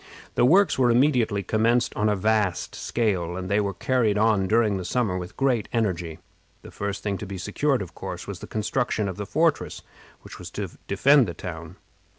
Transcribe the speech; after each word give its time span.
The 0.33 0.45
works 0.45 0.79
were 0.79 0.89
immediately 0.89 1.43
commenced 1.43 1.95
on 1.95 2.09
a 2.09 2.15
vast 2.15 2.73
scale, 2.73 3.37
and 3.37 3.47
they 3.51 3.59
were 3.59 3.71
carried 3.75 4.17
on 4.17 4.47
during 4.47 4.77
the 4.77 4.83
summer 4.83 5.15
with 5.15 5.37
great 5.37 5.69
energy. 5.71 6.17
The 6.63 6.71
first 6.71 7.03
thing 7.03 7.19
to 7.19 7.27
be 7.27 7.37
secured 7.37 7.81
was, 7.83 7.89
of 7.89 7.93
course, 7.93 8.25
the 8.39 8.47
construction 8.47 9.07
of 9.07 9.17
the 9.17 9.27
fortress 9.27 9.83
which 10.21 10.39
was 10.39 10.49
to 10.57 10.69
defend 10.87 11.27
the 11.27 11.35
town. 11.35 11.75